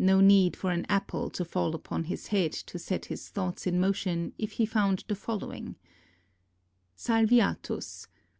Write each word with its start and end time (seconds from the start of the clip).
No 0.00 0.20
need 0.20 0.56
for 0.56 0.72
an 0.72 0.84
apple 0.88 1.30
to 1.30 1.44
fall 1.44 1.76
upon 1.76 2.02
his 2.10 2.26
head 2.34 2.50
to 2.50 2.76
set 2.76 3.04
his 3.04 3.28
thoughts 3.28 3.68
in 3.68 3.78
motion 3.78 4.32
if 4.36 4.54
he 4.58 4.66
found 4.66 5.04
the 5.06 5.14
following: 5.14 5.76
Salviatus. 6.96 8.08